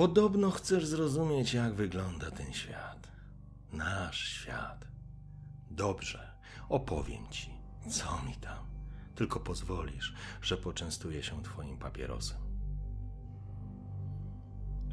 Podobno 0.00 0.50
chcesz 0.50 0.86
zrozumieć, 0.86 1.54
jak 1.54 1.74
wygląda 1.74 2.30
ten 2.30 2.52
świat. 2.52 3.08
Nasz 3.72 4.18
świat. 4.28 4.88
Dobrze, 5.70 6.36
opowiem 6.68 7.28
ci, 7.30 7.50
co 7.90 8.22
mi 8.22 8.34
tam. 8.34 8.66
Tylko 9.14 9.40
pozwolisz, 9.40 10.14
że 10.42 10.56
poczęstuję 10.56 11.22
się 11.22 11.42
twoim 11.42 11.78
papierosem. 11.78 12.38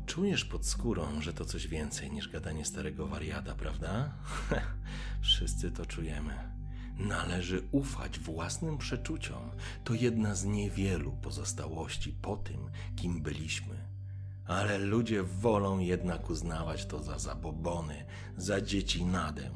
Czujesz 0.05 0.45
pod 0.45 0.66
skórą, 0.66 1.21
że 1.21 1.33
to 1.33 1.45
coś 1.45 1.67
więcej 1.67 2.11
niż 2.11 2.30
gadanie 2.30 2.66
starego 2.66 3.08
wariata, 3.08 3.55
prawda? 3.55 4.13
Wszyscy 5.21 5.71
to 5.71 5.85
czujemy. 5.85 6.52
Należy 6.97 7.67
ufać 7.71 8.19
własnym 8.19 8.77
przeczuciom. 8.77 9.52
To 9.83 9.94
jedna 9.94 10.35
z 10.35 10.45
niewielu 10.45 11.11
pozostałości 11.11 12.11
po 12.22 12.38
tym, 12.38 12.69
kim 12.95 13.22
byliśmy. 13.22 13.97
Ale 14.48 14.78
ludzie 14.78 15.23
wolą 15.23 15.80
jednak 15.80 16.30
uznawać 16.30 16.86
to 16.86 17.03
za 17.03 17.20
zabobony, 17.20 18.06
za 18.38 18.62
dzieci 18.62 19.06
nadę. 19.06 19.50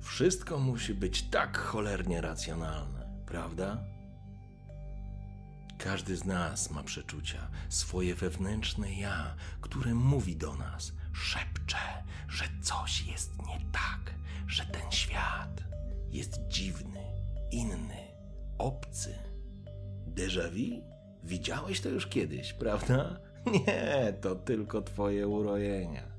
Wszystko 0.00 0.58
musi 0.58 0.94
być 0.94 1.22
tak 1.22 1.58
cholernie 1.58 2.20
racjonalne, 2.20 3.22
prawda? 3.26 3.78
Każdy 5.78 6.16
z 6.16 6.24
nas 6.24 6.70
ma 6.70 6.82
przeczucia, 6.82 7.48
swoje 7.68 8.14
wewnętrzne 8.14 8.92
ja, 8.94 9.34
które 9.60 9.94
mówi 9.94 10.36
do 10.36 10.56
nas, 10.56 10.92
szepcze, 11.12 11.78
że 12.28 12.44
coś 12.62 13.06
jest 13.06 13.38
nie 13.38 13.60
tak, 13.72 14.14
że 14.46 14.64
ten 14.64 14.92
świat 14.92 15.62
jest 16.10 16.38
dziwny, 16.48 17.04
inny, 17.50 18.08
obcy. 18.58 19.14
Déjà 20.06 20.50
vu? 20.50 20.82
Widziałeś 21.24 21.80
to 21.80 21.88
już 21.88 22.06
kiedyś, 22.06 22.52
prawda? 22.52 23.27
Nie, 23.66 24.14
to 24.20 24.34
tylko 24.34 24.82
twoje 24.82 25.28
urojenia. 25.28 26.18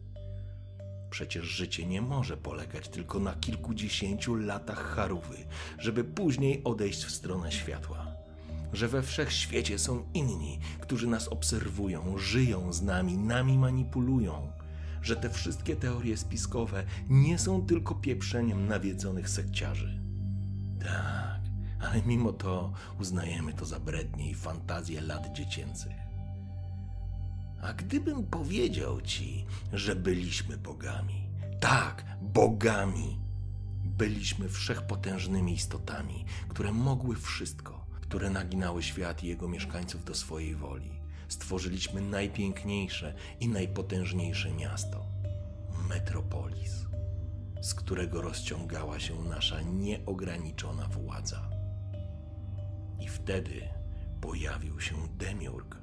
Przecież 1.10 1.46
życie 1.46 1.86
nie 1.86 2.02
może 2.02 2.38
polegać 2.38 2.90
tylko 2.90 3.20
na 3.20 3.34
kilkudziesięciu 3.34 4.36
latach 4.36 4.96
charówy, 4.96 5.38
żeby 5.78 6.04
później 6.04 6.64
odejść 6.64 7.04
w 7.04 7.12
stronę 7.12 7.52
światła. 7.52 8.08
Że 8.74 8.88
we 8.88 9.02
wszechświecie 9.02 9.80
są 9.80 10.04
inni, 10.14 10.60
którzy 10.80 11.08
nas 11.08 11.28
obserwują, 11.28 12.18
żyją 12.18 12.74
z 12.74 12.82
nami, 12.82 13.18
nami 13.18 13.58
manipulują. 13.58 14.52
Że 15.02 15.16
te 15.16 15.30
wszystkie 15.30 15.76
teorie 15.76 16.18
spiskowe 16.18 16.84
nie 17.10 17.40
są 17.40 17.66
tylko 17.66 17.96
pieprzeniem 17.96 18.68
nawiedzonych 18.68 19.30
sekciarzy. 19.30 20.02
Tak, 20.80 21.42
ale 21.82 22.02
mimo 22.06 22.34
to 22.34 22.74
uznajemy 23.00 23.54
to 23.54 23.66
za 23.66 23.80
brednie 23.80 24.30
i 24.30 24.36
fantazje 24.36 25.02
lat 25.02 25.34
dziecięcych. 25.34 26.09
A 27.62 27.74
gdybym 27.74 28.24
powiedział 28.24 29.02
ci, 29.02 29.46
że 29.74 29.96
byliśmy 29.96 30.58
bogami, 30.58 31.30
tak, 31.60 32.06
bogami, 32.22 33.20
byliśmy 33.84 34.50
wszechpotężnymi 34.50 35.54
istotami, 35.54 36.26
które 36.48 36.72
mogły 36.72 37.16
wszystko, 37.16 37.86
które 38.02 38.30
naginały 38.30 38.84
świat 38.84 39.24
i 39.24 39.28
jego 39.28 39.48
mieszkańców 39.48 40.06
do 40.06 40.16
swojej 40.16 40.56
woli. 40.56 40.92
Stworzyliśmy 41.28 42.02
najpiękniejsze 42.02 43.14
i 43.40 43.48
najpotężniejsze 43.48 44.52
miasto 44.54 45.06
metropolis, 45.90 46.86
z 47.62 47.74
którego 47.74 48.22
rozciągała 48.22 49.00
się 49.00 49.24
nasza 49.24 49.62
nieograniczona 49.62 50.88
władza. 50.88 51.50
I 53.00 53.08
wtedy 53.08 53.70
pojawił 54.22 54.80
się 54.80 54.96
demiurg 55.18 55.78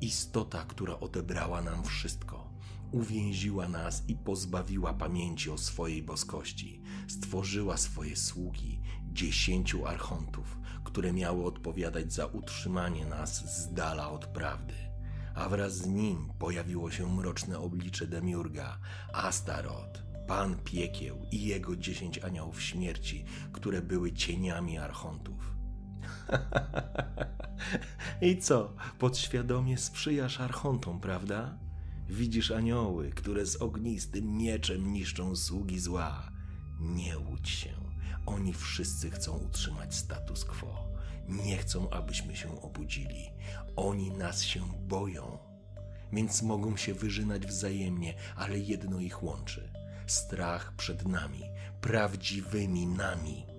Istota, 0.00 0.64
która 0.64 1.00
odebrała 1.00 1.62
nam 1.62 1.84
wszystko, 1.84 2.50
uwięziła 2.92 3.68
nas 3.68 4.02
i 4.08 4.16
pozbawiła 4.16 4.94
pamięci 4.94 5.50
o 5.50 5.58
swojej 5.58 6.02
boskości, 6.02 6.82
stworzyła 7.08 7.76
swoje 7.76 8.16
sługi, 8.16 8.80
dziesięciu 9.12 9.86
archontów, 9.86 10.58
które 10.84 11.12
miały 11.12 11.44
odpowiadać 11.44 12.12
za 12.12 12.26
utrzymanie 12.26 13.06
nas 13.06 13.56
z 13.56 13.74
dala 13.74 14.10
od 14.10 14.26
prawdy. 14.26 14.74
A 15.34 15.48
wraz 15.48 15.76
z 15.76 15.86
nim 15.86 16.32
pojawiło 16.38 16.90
się 16.90 17.14
mroczne 17.14 17.58
oblicze 17.58 18.06
Demiurga, 18.06 18.78
Astaroth, 19.12 20.02
Pan 20.26 20.56
Piekieł 20.64 21.26
i 21.30 21.42
jego 21.44 21.76
dziesięć 21.76 22.18
aniołów 22.18 22.62
śmierci, 22.62 23.24
które 23.52 23.82
były 23.82 24.12
cieniami 24.12 24.78
archontów. 24.78 25.55
I 28.20 28.38
co? 28.38 28.74
Podświadomie 28.98 29.78
sprzyjasz 29.78 30.40
archontom, 30.40 31.00
prawda? 31.00 31.58
Widzisz 32.08 32.50
anioły, 32.50 33.10
które 33.10 33.46
z 33.46 33.56
ognistym 33.56 34.36
mieczem 34.36 34.92
niszczą 34.92 35.36
sługi 35.36 35.80
zła. 35.80 36.30
Nie 36.80 37.18
łudź 37.18 37.48
się. 37.48 37.70
Oni 38.26 38.52
wszyscy 38.52 39.10
chcą 39.10 39.38
utrzymać 39.38 39.94
status 39.94 40.44
quo. 40.44 40.88
Nie 41.28 41.56
chcą, 41.56 41.90
abyśmy 41.90 42.36
się 42.36 42.60
obudzili. 42.60 43.30
Oni 43.76 44.10
nas 44.10 44.42
się 44.42 44.60
boją. 44.88 45.38
Więc 46.12 46.42
mogą 46.42 46.76
się 46.76 46.94
wyżynać 46.94 47.46
wzajemnie, 47.46 48.14
ale 48.36 48.58
jedno 48.58 49.00
ich 49.00 49.22
łączy: 49.22 49.72
strach 50.06 50.76
przed 50.76 51.08
nami, 51.08 51.42
prawdziwymi 51.80 52.86
nami. 52.86 53.55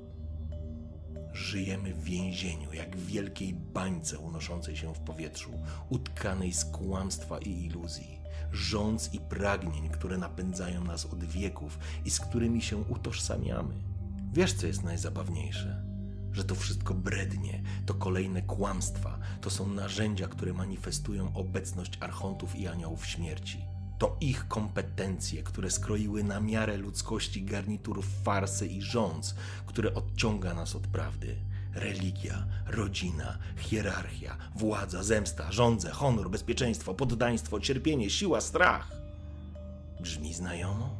Żyjemy 1.38 1.94
w 1.94 2.04
więzieniu, 2.04 2.74
jak 2.74 2.98
w 2.98 3.06
wielkiej 3.06 3.54
bańce 3.54 4.20
unoszącej 4.20 4.78
się 4.78 4.94
w 4.94 5.00
powietrzu, 5.00 5.52
utkanej 5.90 6.54
z 6.54 6.66
kłamstwa 6.66 7.38
i 7.38 7.66
iluzji, 7.66 8.20
rządz 8.52 9.14
i 9.14 9.20
pragnień, 9.20 9.90
które 9.90 10.18
napędzają 10.18 10.84
nas 10.84 11.06
od 11.06 11.24
wieków 11.24 11.80
i 12.06 12.12
z 12.12 12.20
którymi 12.20 12.62
się 12.62 12.78
utożsamiamy. 12.78 13.76
Wiesz, 14.34 14.54
co 14.54 14.68
jest 14.68 14.84
najzabawniejsze? 14.84 15.84
Że 16.32 16.44
to 16.44 16.56
wszystko 16.56 16.94
brednie, 16.94 17.64
to 17.86 17.94
kolejne 17.94 18.42
kłamstwa, 18.42 19.20
to 19.42 19.50
są 19.50 19.68
narzędzia, 19.68 20.28
które 20.28 20.54
manifestują 20.54 21.34
obecność 21.34 21.98
archontów 22.02 22.56
i 22.56 22.68
aniołów 22.68 23.06
śmierci. 23.06 23.77
To 23.98 24.18
ich 24.22 24.48
kompetencje, 24.48 25.44
które 25.44 25.72
skroiły 25.72 26.24
na 26.24 26.40
miarę 26.40 26.78
ludzkości 26.78 27.44
garnitur 27.44 28.04
farsy 28.24 28.68
i 28.68 28.82
rządz, 28.82 29.36
które 29.66 29.94
odciąga 29.94 30.54
nas 30.54 30.76
od 30.76 30.88
prawdy. 30.88 31.36
Religia, 31.74 32.46
rodzina, 32.68 33.38
hierarchia, 33.58 34.38
władza, 34.56 35.04
zemsta, 35.04 35.52
rządze, 35.52 35.92
honor, 35.92 36.30
bezpieczeństwo, 36.30 36.94
poddaństwo, 36.94 37.60
cierpienie, 37.60 38.10
siła, 38.10 38.42
strach. 38.42 38.92
Brzmi 40.00 40.34
znajomo? 40.34 40.96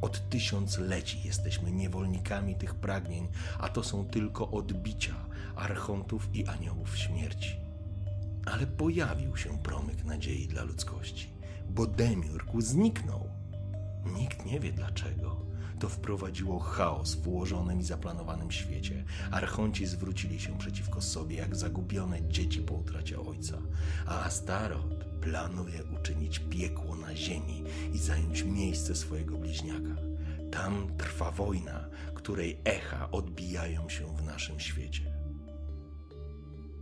Od 0.00 0.28
tysiącleci 0.28 1.22
jesteśmy 1.24 1.72
niewolnikami 1.72 2.54
tych 2.54 2.74
pragnień, 2.74 3.28
a 3.58 3.68
to 3.68 3.82
są 3.84 4.04
tylko 4.04 4.50
odbicia 4.50 5.14
archontów 5.56 6.28
i 6.34 6.46
aniołów 6.46 6.98
śmierci. 6.98 7.56
Ale 8.46 8.66
pojawił 8.66 9.36
się 9.36 9.58
promyk 9.58 10.04
nadziei 10.04 10.48
dla 10.48 10.62
ludzkości 10.62 11.31
bo 11.70 11.86
demiurg 11.86 12.52
zniknął. 12.58 13.28
Nikt 14.16 14.46
nie 14.46 14.60
wie 14.60 14.72
dlaczego. 14.72 15.42
To 15.78 15.88
wprowadziło 15.88 16.58
chaos 16.58 17.14
w 17.14 17.28
ułożonym 17.28 17.80
i 17.80 17.84
zaplanowanym 17.84 18.50
świecie. 18.50 19.04
Archonci 19.30 19.86
zwrócili 19.86 20.40
się 20.40 20.58
przeciwko 20.58 21.00
sobie 21.00 21.36
jak 21.36 21.56
zagubione 21.56 22.28
dzieci 22.28 22.60
po 22.60 22.74
utracie 22.74 23.20
ojca, 23.20 23.58
a 24.06 24.24
Astaroth 24.24 25.04
planuje 25.20 25.84
uczynić 25.84 26.38
piekło 26.38 26.96
na 26.96 27.16
ziemi 27.16 27.64
i 27.92 27.98
zająć 27.98 28.44
miejsce 28.44 28.94
swojego 28.94 29.36
bliźniaka. 29.36 29.96
Tam 30.50 30.96
trwa 30.96 31.30
wojna, 31.30 31.88
której 32.14 32.60
echa 32.64 33.10
odbijają 33.10 33.88
się 33.88 34.16
w 34.16 34.22
naszym 34.22 34.60
świecie. 34.60 35.12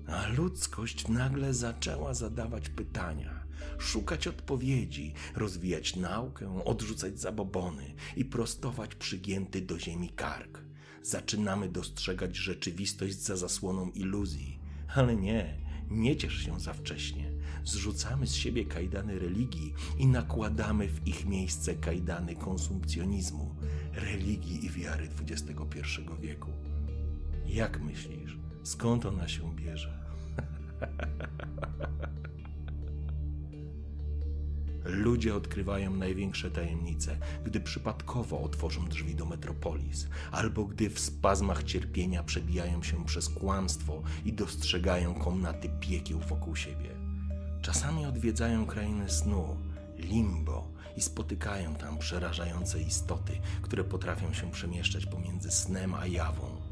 A 0.06 0.28
ludzkość 0.28 1.08
nagle 1.08 1.54
zaczęła 1.54 2.14
zadawać 2.14 2.68
pytania 2.68 3.39
szukać 3.78 4.26
odpowiedzi, 4.26 5.14
rozwijać 5.36 5.96
naukę, 5.96 6.64
odrzucać 6.64 7.20
zabobony 7.20 7.94
i 8.16 8.24
prostować 8.24 8.94
przygięty 8.94 9.60
do 9.60 9.78
ziemi 9.78 10.08
kark. 10.08 10.58
Zaczynamy 11.02 11.68
dostrzegać 11.68 12.36
rzeczywistość 12.36 13.16
za 13.16 13.36
zasłoną 13.36 13.90
iluzji. 13.90 14.60
Ale 14.94 15.16
nie, 15.16 15.58
nie 15.90 16.16
ciesz 16.16 16.34
się 16.34 16.60
za 16.60 16.72
wcześnie. 16.72 17.32
Zrzucamy 17.64 18.26
z 18.26 18.34
siebie 18.34 18.64
kajdany 18.64 19.18
religii 19.18 19.74
i 19.98 20.06
nakładamy 20.06 20.88
w 20.88 21.08
ich 21.08 21.26
miejsce 21.26 21.74
kajdany 21.74 22.36
konsumpcjonizmu, 22.36 23.54
religii 23.92 24.66
i 24.66 24.70
wiary 24.70 25.08
XXI 25.20 25.80
wieku. 26.20 26.50
Jak 27.46 27.80
myślisz, 27.80 28.36
skąd 28.62 29.06
ona 29.06 29.28
się 29.28 29.56
bierze? 29.56 30.00
Ludzie 34.84 35.34
odkrywają 35.34 35.94
największe 35.94 36.50
tajemnice, 36.50 37.16
gdy 37.44 37.60
przypadkowo 37.60 38.42
otworzą 38.42 38.88
drzwi 38.88 39.14
do 39.14 39.26
metropolis, 39.26 40.08
albo 40.32 40.64
gdy 40.64 40.90
w 40.90 41.00
spazmach 41.00 41.62
cierpienia 41.62 42.22
przebijają 42.22 42.82
się 42.82 43.04
przez 43.04 43.28
kłamstwo 43.28 44.02
i 44.24 44.32
dostrzegają 44.32 45.14
komnaty 45.14 45.70
piekieł 45.80 46.18
wokół 46.18 46.56
siebie. 46.56 46.90
Czasami 47.62 48.06
odwiedzają 48.06 48.66
krainy 48.66 49.10
snu, 49.10 49.56
limbo 49.98 50.68
i 50.96 51.00
spotykają 51.00 51.74
tam 51.74 51.98
przerażające 51.98 52.82
istoty, 52.82 53.32
które 53.62 53.84
potrafią 53.84 54.32
się 54.32 54.50
przemieszczać 54.50 55.06
pomiędzy 55.06 55.50
snem 55.50 55.94
a 55.94 56.06
jawą. 56.06 56.69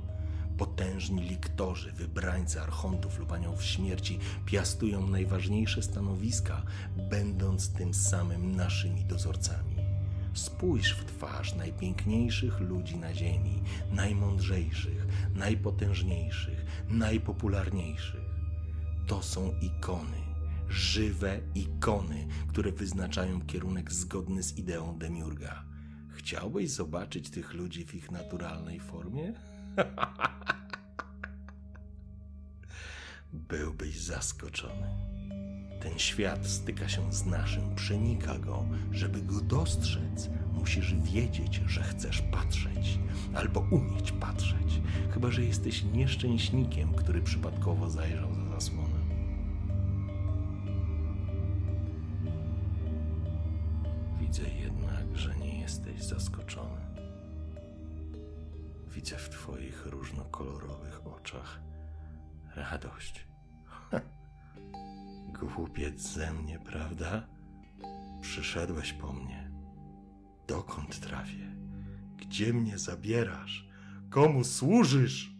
Potężni 0.59 1.23
liktorzy, 1.23 1.93
wybrańcy 1.93 2.61
archontów 2.61 3.19
lub 3.19 3.33
aniołów 3.33 3.65
śmierci 3.65 4.19
piastują 4.47 5.07
najważniejsze 5.07 5.83
stanowiska, 5.83 6.63
będąc 6.97 7.73
tym 7.73 7.95
samym 7.95 8.57
naszymi 8.57 9.05
dozorcami. 9.05 9.77
Spójrz 10.35 10.95
w 10.95 11.05
twarz 11.05 11.55
najpiękniejszych 11.55 12.61
ludzi 12.61 12.97
na 12.97 13.15
ziemi, 13.15 13.63
najmądrzejszych, 13.93 15.07
najpotężniejszych, 15.35 16.65
najpopularniejszych. 16.89 18.25
To 19.07 19.23
są 19.23 19.55
ikony, 19.61 20.19
żywe 20.69 21.41
ikony, 21.55 22.27
które 22.49 22.73
wyznaczają 22.73 23.41
kierunek 23.41 23.93
zgodny 23.93 24.43
z 24.43 24.59
ideą 24.59 24.99
Demiurga. 24.99 25.65
Chciałbyś 26.09 26.71
zobaczyć 26.71 27.31
tych 27.31 27.55
ludzi 27.55 27.87
w 27.87 27.95
ich 27.95 28.11
naturalnej 28.11 28.81
formie? 28.81 29.33
Byłbyś 33.33 34.01
zaskoczony. 34.01 34.87
Ten 35.81 35.99
świat 35.99 36.47
styka 36.47 36.89
się 36.89 37.13
z 37.13 37.27
naszym, 37.27 37.75
przenika 37.75 38.39
go. 38.39 38.65
Żeby 38.93 39.23
go 39.23 39.41
dostrzec, 39.41 40.31
musisz 40.53 40.95
wiedzieć, 40.95 41.61
że 41.67 41.83
chcesz 41.83 42.23
patrzeć, 42.23 42.99
albo 43.35 43.61
umieć 43.61 44.13
patrzeć, 44.13 44.81
chyba 45.11 45.31
że 45.31 45.45
jesteś 45.45 45.85
nieszczęśnikiem, 45.85 46.95
który 46.95 47.23
przypadkowo 47.23 47.91
zajrzał 47.91 48.35
za 48.35 48.49
zasłonę. 48.49 48.99
Widzę 54.21 54.43
jednak, 54.43 55.17
że 55.17 55.37
nie 55.37 55.61
jesteś 55.61 56.03
zaskoczony. 56.03 56.81
Widzę 58.95 59.17
w 59.17 59.29
Twoich 59.29 59.87
różnokolorowych 59.87 61.07
oczach 61.07 61.68
radość. 62.59 63.29
Głupiec 65.41 66.01
ze 66.01 66.33
mnie, 66.33 66.59
prawda? 66.59 67.27
Przyszedłeś 68.21 68.93
po 68.93 69.13
mnie. 69.13 69.51
Dokąd 70.47 71.01
trafię? 71.01 71.57
Gdzie 72.17 72.53
mnie 72.53 72.79
zabierasz? 72.79 73.69
Komu 74.11 74.45
służysz? 74.45 75.38